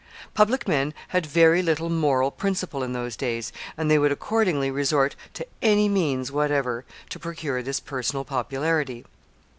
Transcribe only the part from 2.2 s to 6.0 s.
principle in those days, and they would accordingly resort to any